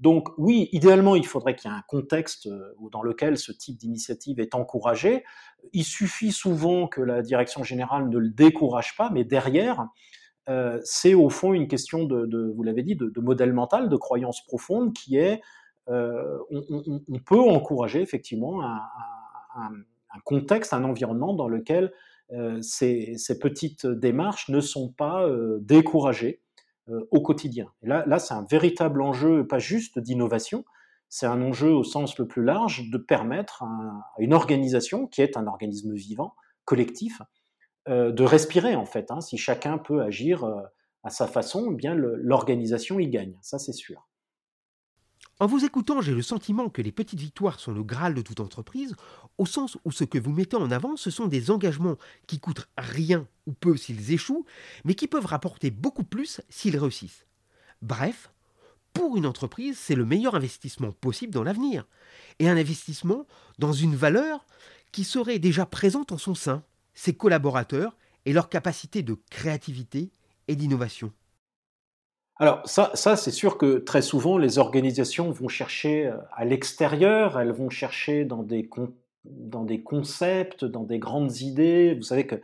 Donc 0.00 0.28
oui, 0.38 0.68
idéalement, 0.72 1.14
il 1.14 1.26
faudrait 1.26 1.54
qu'il 1.54 1.70
y 1.70 1.74
ait 1.74 1.76
un 1.76 1.84
contexte 1.86 2.46
euh, 2.46 2.74
dans 2.90 3.02
lequel 3.02 3.38
ce 3.38 3.52
type 3.52 3.78
d'initiative 3.78 4.40
est 4.40 4.54
encouragé. 4.54 5.24
Il 5.72 5.84
suffit 5.84 6.32
souvent 6.32 6.88
que 6.88 7.00
la 7.00 7.22
direction 7.22 7.62
générale 7.62 8.08
ne 8.08 8.18
le 8.18 8.28
décourage 8.28 8.96
pas, 8.96 9.10
mais 9.10 9.24
derrière, 9.24 9.86
euh, 10.48 10.80
c'est 10.82 11.14
au 11.14 11.30
fond 11.30 11.54
une 11.54 11.68
question 11.68 12.04
de, 12.04 12.52
vous 12.54 12.62
l'avez 12.64 12.82
dit, 12.82 12.96
de, 12.96 13.20
modèle 13.20 13.52
mental, 13.52 13.88
de 13.88 13.96
croyance 13.96 14.44
profonde, 14.44 14.92
qui 14.92 15.16
est 15.16 15.40
euh, 15.88 16.38
on, 16.50 17.18
peut 17.18 17.40
encourager 17.40 18.00
effectivement 18.00 18.62
un, 18.62 20.20
contexte, 20.24 20.72
un 20.72 20.82
environnement 20.84 21.34
dans 21.34 21.48
lequel 21.48 21.92
ces, 22.62 23.16
petites 23.40 23.86
démarches 23.86 24.48
ne 24.48 24.60
sont 24.60 24.90
pas 24.92 25.26
découragées 25.60 26.42
au 27.10 27.20
quotidien. 27.20 27.66
Et 27.82 27.86
là, 27.86 28.04
là 28.06 28.18
c'est 28.18 28.34
un 28.34 28.44
véritable 28.44 29.00
enjeu, 29.00 29.46
pas 29.46 29.58
juste 29.58 29.98
d'innovation, 29.98 30.64
c'est 31.08 31.26
un 31.26 31.40
enjeu 31.42 31.70
au 31.70 31.84
sens 31.84 32.18
le 32.18 32.26
plus 32.26 32.42
large 32.42 32.90
de 32.90 32.98
permettre 32.98 33.62
à 33.62 34.12
une 34.18 34.34
organisation 34.34 35.06
qui 35.06 35.22
est 35.22 35.36
un 35.36 35.46
organisme 35.46 35.94
vivant, 35.94 36.34
collectif, 36.64 37.22
euh, 37.88 38.10
de 38.10 38.24
respirer 38.24 38.74
en 38.74 38.86
fait. 38.86 39.10
Hein. 39.10 39.20
Si 39.20 39.36
chacun 39.36 39.78
peut 39.78 40.02
agir 40.02 40.44
euh, 40.44 40.60
à 41.04 41.10
sa 41.10 41.26
façon, 41.26 41.68
eh 41.70 41.74
bien 41.74 41.94
l'organisation 41.94 42.98
y 42.98 43.08
gagne, 43.08 43.38
ça 43.42 43.58
c'est 43.58 43.72
sûr. 43.72 44.08
En 45.40 45.46
vous 45.46 45.64
écoutant, 45.64 46.00
j'ai 46.00 46.14
le 46.14 46.22
sentiment 46.22 46.68
que 46.68 46.80
les 46.80 46.92
petites 46.92 47.18
victoires 47.18 47.58
sont 47.58 47.72
le 47.72 47.82
graal 47.82 48.14
de 48.14 48.22
toute 48.22 48.38
entreprise, 48.38 48.94
au 49.36 49.46
sens 49.46 49.76
où 49.84 49.90
ce 49.90 50.04
que 50.04 50.18
vous 50.18 50.32
mettez 50.32 50.56
en 50.56 50.70
avant, 50.70 50.96
ce 50.96 51.10
sont 51.10 51.26
des 51.26 51.50
engagements 51.50 51.96
qui 52.28 52.38
coûtent 52.38 52.68
rien 52.78 53.26
ou 53.46 53.52
peu 53.52 53.76
s'ils 53.76 54.12
échouent, 54.12 54.46
mais 54.84 54.94
qui 54.94 55.08
peuvent 55.08 55.26
rapporter 55.26 55.72
beaucoup 55.72 56.04
plus 56.04 56.40
s'ils 56.48 56.78
réussissent. 56.78 57.26
Bref, 57.82 58.30
pour 58.92 59.16
une 59.16 59.26
entreprise, 59.26 59.76
c'est 59.76 59.96
le 59.96 60.04
meilleur 60.04 60.36
investissement 60.36 60.92
possible 60.92 61.32
dans 61.32 61.42
l'avenir, 61.42 61.84
et 62.38 62.48
un 62.48 62.56
investissement 62.56 63.26
dans 63.58 63.72
une 63.72 63.96
valeur 63.96 64.46
qui 64.92 65.02
serait 65.02 65.40
déjà 65.40 65.66
présente 65.66 66.12
en 66.12 66.18
son 66.18 66.36
sein 66.36 66.62
ses 66.94 67.16
collaborateurs 67.16 67.96
et 68.24 68.32
leur 68.32 68.48
capacité 68.48 69.02
de 69.02 69.18
créativité 69.30 70.12
et 70.46 70.54
d'innovation 70.54 71.12
alors 72.36 72.62
ça, 72.64 72.90
ça 72.94 73.16
c'est 73.16 73.30
sûr 73.30 73.58
que 73.58 73.78
très 73.78 74.02
souvent 74.02 74.38
les 74.38 74.58
organisations 74.58 75.30
vont 75.30 75.48
chercher 75.48 76.06
euh, 76.06 76.16
à 76.32 76.44
l'extérieur, 76.44 77.38
elles 77.38 77.52
vont 77.52 77.70
chercher 77.70 78.24
dans 78.24 78.42
des, 78.42 78.68
dans 79.24 79.64
des 79.64 79.82
concepts, 79.82 80.64
dans 80.64 80.82
des 80.82 80.98
grandes 80.98 81.40
idées. 81.40 81.94
Vous 81.94 82.02
savez 82.02 82.26
que, 82.26 82.36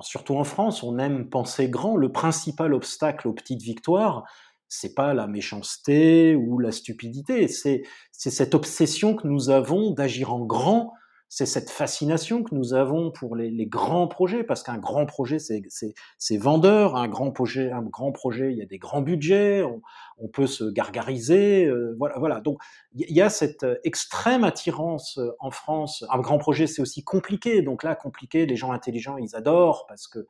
surtout 0.00 0.36
en 0.36 0.44
France, 0.44 0.82
on 0.82 0.98
aime 0.98 1.28
penser 1.28 1.68
grand. 1.68 1.96
Le 1.96 2.10
principal 2.10 2.74
obstacle 2.74 3.28
aux 3.28 3.32
petites 3.32 3.62
victoires, 3.62 4.24
c'est 4.68 4.94
pas 4.94 5.14
la 5.14 5.26
méchanceté 5.26 6.34
ou 6.34 6.58
la 6.58 6.72
stupidité, 6.72 7.48
c'est 7.48 7.82
cette 8.12 8.54
obsession 8.54 9.14
que 9.14 9.26
nous 9.26 9.50
avons 9.50 9.92
d'agir 9.92 10.34
en 10.34 10.44
grand 10.44 10.92
c'est 11.28 11.44
cette 11.44 11.68
fascination 11.68 12.42
que 12.42 12.54
nous 12.54 12.72
avons 12.72 13.10
pour 13.10 13.36
les, 13.36 13.66
grands 13.66 14.08
projets, 14.08 14.44
parce 14.44 14.62
qu'un 14.62 14.78
grand 14.78 15.04
projet, 15.04 15.38
c'est 15.38 16.36
vendeur, 16.38 16.96
un 16.96 17.06
grand 17.06 17.30
projet, 17.32 17.70
un 17.70 17.82
grand 17.82 18.12
projet, 18.12 18.52
il 18.52 18.58
y 18.58 18.62
a 18.62 18.66
des 18.66 18.78
grands 18.78 19.02
budgets, 19.02 19.62
on, 19.62 20.28
peut 20.28 20.46
se 20.46 20.64
gargariser, 20.64 21.64
euh, 21.64 21.94
voilà, 21.98 22.18
voilà. 22.18 22.40
Donc 22.40 22.58
il 22.94 23.14
y 23.14 23.22
a 23.22 23.30
cette 23.30 23.62
euh, 23.62 23.76
extrême 23.84 24.42
attirance 24.42 25.18
euh, 25.18 25.30
en 25.38 25.50
France. 25.50 26.04
Un 26.10 26.18
grand 26.18 26.38
projet, 26.38 26.66
c'est 26.66 26.82
aussi 26.82 27.04
compliqué, 27.04 27.62
donc 27.62 27.82
là, 27.82 27.94
compliqué, 27.94 28.46
les 28.46 28.56
gens 28.56 28.72
intelligents, 28.72 29.16
ils 29.16 29.36
adorent 29.36 29.86
parce 29.86 30.08
que 30.08 30.26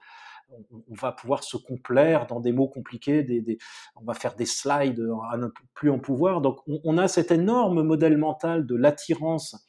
on, 0.50 0.94
va 0.94 1.12
pouvoir 1.12 1.44
se 1.44 1.58
complaire 1.58 2.26
dans 2.26 2.40
des 2.40 2.52
mots 2.52 2.68
compliqués, 2.68 3.26
on 3.96 4.04
va 4.04 4.14
faire 4.14 4.34
des 4.34 4.46
slides 4.46 5.06
à 5.30 5.36
ne 5.36 5.48
plus 5.74 5.90
en 5.90 5.98
pouvoir. 5.98 6.40
Donc 6.40 6.60
on 6.66 6.96
a 6.96 7.06
cet 7.06 7.30
énorme 7.30 7.82
modèle 7.82 8.16
mental 8.16 8.66
de 8.66 8.74
l'attirance 8.74 9.67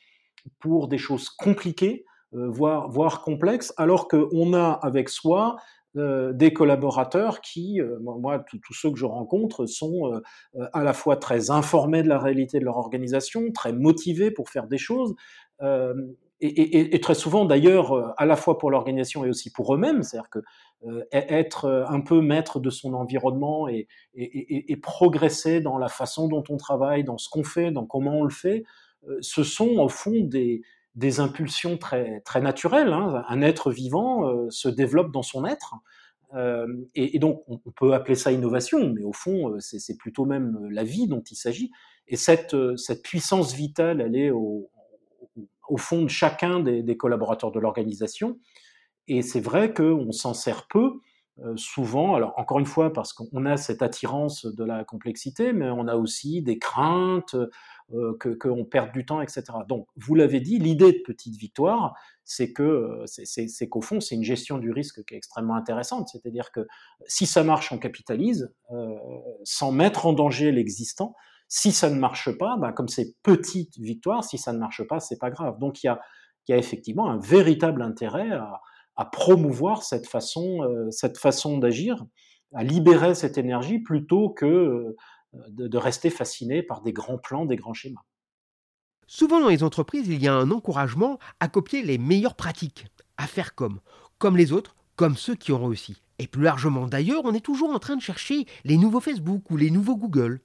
pour 0.60 0.88
des 0.88 0.98
choses 0.98 1.30
compliquées, 1.30 2.06
euh, 2.36 2.48
voire, 2.48 2.90
voire 2.90 3.22
complexes, 3.22 3.74
alors 3.78 4.08
qu'on 4.08 4.54
a 4.54 4.80
avec 4.84 5.10
soi 5.10 5.56
euh, 5.98 6.32
des 6.32 6.54
collaborateurs 6.54 7.42
qui, 7.42 7.82
euh, 7.82 7.98
moi, 8.00 8.46
tous 8.62 8.74
ceux 8.74 8.92
que 8.92 8.98
je 8.98 9.06
rencontre, 9.06 9.66
sont 9.66 10.22
à 10.74 10.84
la 10.84 10.94
fois 10.94 11.18
très 11.18 11.50
informés 11.50 12.04
de 12.04 12.08
la 12.08 12.20
réalité 12.20 12.60
de 12.60 12.66
leur 12.66 12.78
organisation, 12.78 13.52
très 13.52 13.74
motivés 13.74 14.30
pour 14.30 14.50
faire 14.50 14.68
des 14.68 14.78
choses, 14.78 15.16
et, 16.42 17.00
très 17.02 17.16
souvent 17.16 17.44
d'ailleurs, 17.44 18.14
à 18.18 18.26
la 18.26 18.38
fois 18.38 18.58
pour 18.58 18.72
l'organisation 18.72 19.26
et 19.26 19.30
aussi 19.30 19.52
pour 19.52 19.74
eux-mêmes, 19.74 20.04
c'est-à-dire 20.04 20.30
que 20.30 20.40
être 21.12 21.86
un 21.90 22.00
peu 22.00 22.22
maître 22.22 22.62
de 22.62 22.70
son 22.70 22.94
environnement 22.94 23.68
et, 23.68 23.88
progresser 24.82 25.60
dans 25.60 25.78
la 25.78 25.90
façon 25.90 26.28
dont 26.28 26.44
on 26.50 26.58
travaille, 26.58 27.04
dans 27.04 27.18
ce 27.18 27.28
qu'on 27.28 27.44
fait, 27.44 27.72
dans 27.72 27.86
comment 27.86 28.20
on 28.20 28.24
le 28.24 28.30
fait, 28.30 28.64
ce 29.22 29.44
sont 29.44 29.78
au 29.78 29.90
fond 29.90 30.22
des, 30.22 30.62
impulsions 31.20 31.78
très, 31.78 32.22
naturelles. 32.42 32.94
Hein. 32.94 33.24
Un 33.28 33.42
être 33.42 33.72
vivant 33.72 34.28
euh, 34.28 34.50
se 34.50 34.70
développe 34.70 35.12
dans 35.12 35.24
son 35.24 35.46
être. 35.46 35.76
Euh, 36.36 36.68
et, 36.94 37.18
donc, 37.20 37.44
on, 37.48 37.58
peut 37.58 37.94
appeler 37.94 38.16
ça 38.16 38.32
innovation, 38.32 38.94
mais 38.94 39.04
au 39.04 39.14
fond, 39.14 39.56
c'est 39.60 39.98
plutôt 39.98 40.26
même 40.26 40.68
la 40.70 40.84
vie 40.84 41.08
dont 41.08 41.22
il 41.22 41.36
s'agit. 41.36 41.72
Et 42.08 42.18
cette, 42.18 42.56
cette 42.78 43.02
puissance 43.02 43.54
vitale, 43.54 44.02
elle 44.02 44.16
est 44.16 44.32
au, 44.32 44.70
fond 45.78 46.04
de 46.04 46.10
chacun 46.10 46.60
des, 46.60 46.98
collaborateurs 46.98 47.52
de 47.52 47.60
l'organisation. 47.60 48.38
Et 49.08 49.22
c'est 49.22 49.40
vrai 49.40 49.74
qu'on 49.74 50.12
s'en 50.12 50.36
sert 50.36 50.68
peu, 50.68 51.00
souvent, 51.56 52.16
alors 52.16 52.34
encore 52.38 52.60
une 52.60 52.66
fois, 52.66 52.94
parce 52.94 53.14
qu'on 53.14 53.46
a 53.46 53.58
cette 53.58 53.82
attirance 53.82 54.46
de 54.46 54.64
la 54.64 54.84
complexité, 54.84 55.54
mais 55.54 55.70
on 55.70 55.88
a 55.88 55.96
aussi 55.96 56.44
des 56.44 56.60
craintes, 56.60 57.36
euh, 57.94 58.16
qu'on 58.40 58.66
perde 58.66 58.92
du 58.92 59.04
temps, 59.04 59.20
etc. 59.20 59.46
Donc, 59.68 59.88
vous 59.96 60.14
l'avez 60.14 60.40
dit, 60.40 60.60
l'idée 60.60 60.92
de 60.92 61.00
petite 61.04 61.36
victoire, 61.36 61.96
c'est 62.24 62.54
que 62.54 62.62
euh, 62.62 63.06
c'est 63.08 63.68
qu'au 63.68 63.82
fond, 63.82 64.00
c'est 64.00 64.14
une 64.14 64.24
gestion 64.24 64.60
du 64.60 64.70
risque 64.70 65.04
qui 65.06 65.16
est 65.16 65.18
extrêmement 65.18 65.56
intéressante. 65.56 66.08
C'est-à-dire 66.10 66.52
que 66.52 66.68
si 67.08 67.26
ça 67.26 67.44
marche, 67.44 67.72
on 67.72 67.80
capitalise 67.80 68.54
euh, 68.72 68.96
sans 69.44 69.72
mettre 69.72 70.06
en 70.06 70.14
danger 70.14 70.52
l'existant. 70.52 71.16
Si 71.48 71.72
ça 71.72 71.90
ne 71.90 72.00
marche 72.00 72.32
pas, 72.38 72.58
ben, 72.58 72.74
comme 72.74 72.90
c'est 72.90 73.16
petite 73.24 73.80
victoire, 73.80 74.24
si 74.24 74.38
ça 74.38 74.54
ne 74.54 74.60
marche 74.60 74.84
pas, 74.84 75.00
c'est 75.00 75.18
pas 75.18 75.32
grave. 75.32 75.58
Donc, 75.58 75.84
il 75.84 75.88
y 75.88 75.90
a, 75.90 76.00
effectivement 76.50 77.10
un 77.10 77.18
véritable 77.18 77.82
intérêt 77.82 78.32
à, 78.32 79.06
promouvoir 79.12 79.82
cette 79.82 80.08
façon, 80.08 80.60
cette 80.92 81.18
façon 81.18 81.58
d'agir, 81.58 82.06
à 82.54 82.64
libérer 82.64 83.16
cette 83.16 83.38
énergie 83.38 83.80
plutôt 83.80 84.30
que 84.30 84.96
de, 85.34 85.78
rester 85.78 86.10
fasciné 86.10 86.64
par 86.64 86.82
des 86.82 86.94
grands 86.94 87.18
plans, 87.18 87.46
des 87.46 87.56
grands 87.56 87.74
schémas. 87.74 88.04
Souvent 89.08 89.40
dans 89.40 89.50
les 89.50 89.64
entreprises, 89.64 90.08
il 90.08 90.22
y 90.22 90.28
a 90.28 90.34
un 90.34 90.52
encouragement 90.52 91.20
à 91.40 91.48
copier 91.48 91.82
les 91.82 91.98
meilleures 91.98 92.36
pratiques, 92.36 92.88
à 93.18 93.28
faire 93.28 93.56
comme, 93.56 93.80
comme 94.18 94.38
les 94.38 94.52
autres, 94.52 94.76
comme 94.96 95.18
ceux 95.18 95.36
qui 95.36 95.52
ont 95.52 95.66
réussi. 95.66 96.02
Et 96.20 96.28
plus 96.28 96.44
largement 96.44 96.86
d'ailleurs, 96.88 97.22
on 97.26 97.34
est 97.34 97.44
toujours 97.44 97.72
en 97.72 97.80
train 97.80 97.96
de 97.96 98.02
chercher 98.02 98.46
les 98.66 98.78
nouveaux 98.78 99.00
Facebook 99.00 99.50
ou 99.50 99.58
les 99.58 99.72
nouveaux 99.72 99.96
Google. 99.96 100.42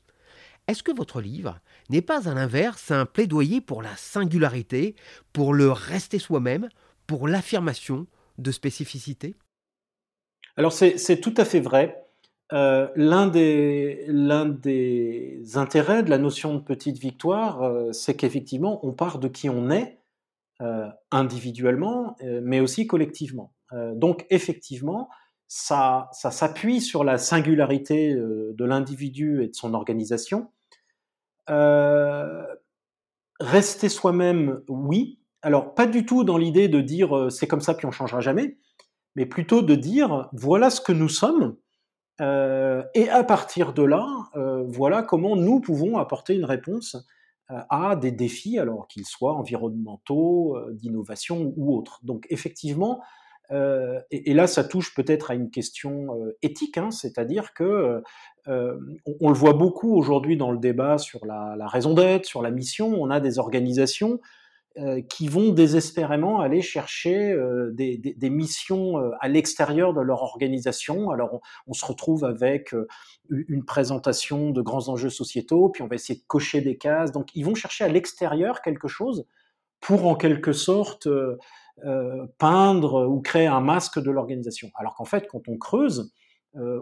Est-ce 0.67 0.83
que 0.83 0.93
votre 0.93 1.21
livre 1.21 1.61
n'est 1.91 2.01
pas 2.01 2.29
à 2.29 2.35
l'inverse 2.35 2.91
un 2.91 3.05
plaidoyer 3.05 3.61
pour 3.61 3.83
la 3.83 3.95
singularité, 3.97 4.95
pour 5.33 5.53
le 5.53 5.71
rester 5.71 6.19
soi-même, 6.19 6.69
pour 7.07 7.29
l'affirmation 7.29 8.07
de 8.39 8.51
spécificité 8.51 9.35
Alors 10.57 10.73
c'est 10.73 11.21
tout 11.21 11.35
à 11.37 11.45
fait 11.45 11.61
vrai. 11.61 12.04
Euh, 12.53 12.89
l'un 12.95 13.27
des, 13.27 14.07
intérêts 15.55 16.03
de 16.03 16.11
la 16.11 16.19
notion 16.19 16.55
de 16.55 16.61
petite 16.61 16.99
victoire, 16.99 17.63
euh, 17.63 17.91
c'est 17.93 18.15
qu'effectivement, 18.17 18.85
on 18.87 18.93
part 18.93 19.19
de 19.19 19.29
qui 19.29 19.49
on 19.49 19.71
est 19.71 20.01
individuellement, 21.11 22.17
mais 22.23 22.61
aussi 22.61 22.87
collectivement. 22.87 23.53
donc 23.97 24.25
effectivement, 24.31 25.11
ça, 25.47 26.09
ça 26.13 26.31
s'appuie 26.31 26.81
sur 26.81 27.05
la 27.05 27.19
singularité 27.19 28.15
de 28.15 28.65
l'individu 28.65 29.43
et 29.43 29.49
de 29.49 29.55
son 29.55 29.75
organisation. 29.75 30.53
rester 33.41 33.89
soi-même, 33.91 34.63
oui. 34.69 35.19
Alors 35.43 35.75
pas 35.75 35.87
du 35.87 36.07
tout 36.07 36.25
dans 36.25 36.39
l'idée 36.39 36.69
de 36.69 36.81
dire 36.81 37.27
c'est 37.31 37.49
comme 37.49 37.61
ça 37.61 37.75
puis 37.75 37.87
on 37.87 37.91
changera 37.91 38.21
jamais, 38.21 38.57
mais 39.17 39.27
plutôt 39.27 39.61
de 39.61 39.75
dire 39.75 40.31
voilà 40.33 40.71
ce 40.71 40.81
que 40.81 40.93
nous 40.93 41.11
sommes 41.11 41.57
euh, 41.57 41.64
et 42.21 43.09
à 43.09 43.25
partir 43.25 43.73
de 43.73 43.83
là, 43.83 44.07
euh, 44.37 44.65
voilà 44.67 45.03
comment 45.03 45.37
nous 45.37 45.61
pouvons 45.61 45.99
apporter 45.99 46.35
une 46.35 46.45
réponse 46.45 46.97
euh, 47.51 47.59
à 47.71 47.97
des 47.97 48.13
défis, 48.13 48.59
alors 48.59 48.87
qu'ils 48.89 49.07
soient 49.07 49.35
environnementaux, 49.35 50.57
d'innovation 50.73 51.53
ou 51.57 51.77
autres. 51.77 52.01
Donc 52.03 52.27
effectivement, 52.31 53.01
et, 53.51 54.33
là 54.33 54.47
ça 54.47 54.65
touche 54.65 54.95
peut-être 54.95 55.31
à 55.31 55.35
une 55.35 55.51
question 55.51 56.09
éthique, 56.41 56.79
hein, 56.79 56.91
c'est-à-dire 56.91 57.53
que 57.53 58.03
on, 58.47 59.29
le 59.29 59.35
voit 59.35 59.53
beaucoup 59.53 59.95
aujourd'hui 59.95 60.37
dans 60.37 60.51
le 60.51 60.59
débat 60.59 60.97
sur 60.99 61.27
la, 61.27 61.55
raison 61.67 61.93
d'être, 61.95 62.25
sur 62.25 62.43
la 62.43 62.51
mission. 62.51 62.95
On 63.01 63.11
a 63.11 63.21
des 63.21 63.39
organisations 63.39 64.15
euh, 64.15 64.19
qui 65.09 65.29
vont 65.29 65.51
désespérément 65.51 66.41
aller 66.41 66.61
chercher 66.61 67.31
euh, 67.31 67.71
des, 67.73 68.31
missions 68.31 68.99
euh, 68.99 69.11
à 69.21 69.29
l'extérieur 69.29 69.95
de 69.95 70.01
leur 70.01 70.23
organisation. 70.23 71.11
Alors 71.11 71.41
on, 71.69 71.73
se 71.73 71.85
retrouve 71.85 72.25
avec 72.25 72.75
une 73.31 73.65
présentation 73.65 74.51
de 74.51 74.61
grands 74.63 74.89
enjeux 74.89 75.11
sociétaux, 75.11 75.69
puis 75.69 75.83
on 75.83 75.87
va 75.87 75.95
essayer 75.95 76.19
de 76.19 76.25
cocher 76.27 76.61
des 76.61 76.77
cases. 76.77 77.13
Donc 77.13 77.31
ils 77.37 77.45
vont 77.45 77.55
chercher 77.55 77.85
à 77.85 77.89
l'extérieur 77.89 78.63
quelque 78.63 78.89
chose 78.89 79.27
pour 79.81 80.07
en 80.07 80.17
quelque 80.17 80.53
sorte 80.53 81.09
peindre 82.39 83.07
ou 83.09 83.21
créer 83.21 83.47
un 83.47 83.61
masque 83.61 84.01
de 84.01 84.11
l'organisation. 84.11 84.71
Alors 84.75 84.95
qu'en 84.95 85.05
fait, 85.05 85.27
quand 85.29 85.49
on 85.49 85.57
creuse, 85.57 86.13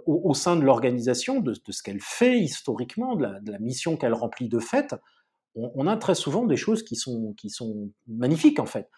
au, 0.06 0.34
sein 0.34 0.56
de 0.56 0.62
l'organisation, 0.62 1.40
de, 1.40 1.54
ce 1.54 1.82
qu'elle 1.82 2.00
fait 2.00 2.38
historiquement, 2.38 3.16
de 3.16 3.50
la 3.50 3.58
mission 3.58 3.96
qu'elle 3.96 4.14
remplit 4.14 4.48
de 4.48 4.58
fait, 4.58 4.94
on, 5.54 5.86
a 5.86 5.96
très 5.96 6.14
souvent 6.14 6.44
des 6.44 6.56
choses 6.56 6.82
qui 6.82 6.96
sont, 6.96 7.34
qui 7.36 7.50
sont 7.50 7.90
magnifiques 8.06 8.58
en 8.58 8.66
fait. 8.66 8.88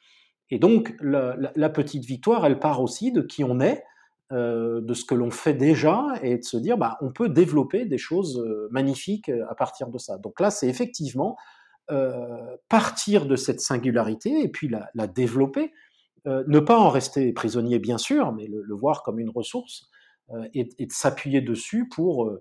Et 0.50 0.58
donc 0.58 0.94
la, 1.00 1.68
petite 1.70 2.04
victoire, 2.04 2.46
elle 2.46 2.58
part 2.58 2.82
aussi 2.82 3.12
de 3.12 3.23
qui 3.23 3.44
on 3.44 3.61
est, 3.61 3.82
euh, 4.32 4.80
de 4.80 4.94
ce 4.94 5.04
que 5.04 5.14
l'on 5.14 5.30
fait 5.30 5.54
déjà, 5.54 6.04
et 6.23 6.38
de 6.38 6.44
se 6.44 6.56
dire, 6.56 6.78
bah, 6.78 6.96
on 7.00 7.12
peut 7.12 7.28
développer 7.28 7.87
des 7.87 7.99
choses 7.99 8.38
euh, 8.38 8.68
magnifiques 8.70 9.28
euh, 9.28 9.44
à 9.50 9.54
partir 9.54 9.88
de 9.88 9.99
ça. 9.99 10.18
Donc 10.18 10.40
là, 10.40 10.50
c'est 10.50 10.68
effectivement 10.68 11.37
partir 12.70 13.26
de 13.26 13.37
cette 13.37 13.61
singularité 13.61 14.42
et 14.42 14.49
puis 14.49 14.70
la, 14.70 15.06
développer, 15.06 15.70
ne 16.25 16.58
pas 16.58 16.78
en 16.78 16.88
rester 16.88 17.30
prisonnier 17.34 17.78
bien 17.78 17.99
sûr, 17.99 18.32
mais 18.32 18.46
le, 18.46 18.75
voir 18.75 19.02
comme 19.02 19.18
une 19.18 19.28
ressource 19.28 19.90
et, 20.54 20.66
et 20.78 20.87
de 20.87 20.92
s'appuyer 20.92 21.42
dessus 21.42 21.87
pour 21.87 22.32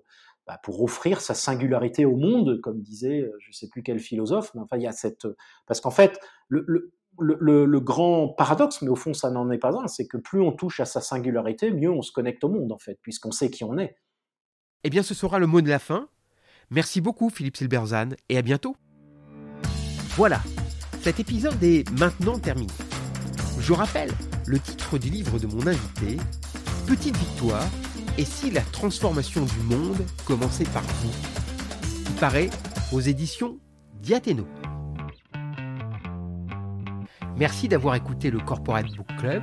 bah, 0.46 0.60
pour 0.62 0.82
offrir 0.82 1.20
sa 1.20 1.34
singularité 1.34 2.04
au 2.04 2.16
monde, 2.16 2.60
comme 2.60 2.80
disait 2.80 3.20
euh, 3.20 3.36
je 3.40 3.48
ne 3.48 3.52
sais 3.52 3.68
plus 3.68 3.82
quel 3.82 3.98
philosophe, 3.98 4.52
mais 4.54 4.60
enfin 4.60 4.76
il 4.76 4.82
y 4.82 4.86
a 4.86 4.92
cette 4.92 5.26
parce 5.66 5.80
qu'en 5.80 5.90
fait 5.90 6.20
le, 6.48 7.80
grand 7.80 8.28
paradoxe, 8.28 8.82
mais 8.82 8.88
au 8.88 8.96
fond 8.96 9.14
ça 9.14 9.30
n'en 9.30 9.50
est 9.50 9.58
pas 9.58 9.74
un, 9.74 9.88
c'est 9.88 10.06
que 10.06 10.16
plus 10.16 10.40
on 10.40 10.52
touche 10.52 10.80
à 10.80 10.84
sa 10.84 11.00
singularité, 11.00 11.70
mieux 11.70 11.90
on 11.90 12.02
se 12.02 12.12
connecte 12.12 12.44
au 12.44 12.48
monde 12.48 12.72
en 12.72 12.78
fait, 12.78 12.98
puisqu'on 13.02 13.30
sait 13.30 13.50
qui 13.50 13.64
on 13.64 13.78
est. 13.78 13.96
Eh 14.82 14.90
bien 14.90 15.02
ce 15.02 15.14
sera 15.14 15.38
le 15.38 15.46
mot 15.46 15.60
de 15.60 15.68
la 15.68 15.78
fin. 15.78 16.08
Merci 16.70 17.00
beaucoup 17.00 17.30
Philippe 17.30 17.56
Silberzan 17.56 18.10
et 18.28 18.36
à 18.36 18.42
bientôt. 18.42 18.76
Voilà, 20.16 20.40
cet 21.00 21.20
épisode 21.20 21.62
est 21.62 21.90
maintenant 21.98 22.38
terminé. 22.38 22.72
Je 23.60 23.72
rappelle 23.72 24.10
le 24.46 24.58
titre 24.58 24.98
du 24.98 25.08
livre 25.08 25.38
de 25.38 25.46
mon 25.46 25.66
invité, 25.66 26.18
Petite 26.86 27.16
victoire, 27.16 27.66
et 28.18 28.24
si 28.24 28.50
la 28.50 28.60
transformation 28.60 29.44
du 29.44 29.74
monde 29.74 30.04
commençait 30.24 30.64
par 30.64 30.82
vous 30.82 31.12
Il 32.06 32.14
paraît 32.14 32.50
aux 32.92 33.00
éditions 33.00 33.58
Diathéno. 34.00 34.46
Merci 37.36 37.68
d'avoir 37.68 37.96
écouté 37.96 38.30
le 38.30 38.38
Corporate 38.38 38.86
Book 38.94 39.06
Club. 39.18 39.42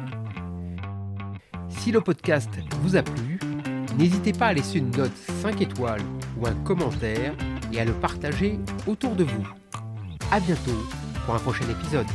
Si 1.70 1.92
le 1.92 2.00
podcast 2.00 2.50
vous 2.82 2.96
a 2.96 3.04
plu, 3.04 3.40
n'hésitez 3.98 4.32
pas 4.32 4.48
à 4.48 4.54
laisser 4.54 4.78
une 4.78 4.92
note 4.92 5.16
5 5.42 5.62
étoiles 5.62 6.02
ou 6.38 6.48
un 6.48 6.54
commentaire 6.64 7.34
et 7.74 7.80
à 7.80 7.86
le 7.86 7.94
partager 7.94 8.60
autour 8.88 9.16
de 9.16 9.24
vous. 9.24 9.48
A 10.32 10.40
bientôt 10.40 10.72
pour 11.26 11.36
un 11.36 11.40
prochain 11.40 11.66
épisode. 11.70 12.08